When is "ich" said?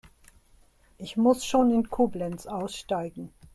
0.97-1.15